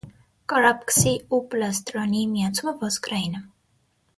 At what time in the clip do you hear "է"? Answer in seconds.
3.43-3.47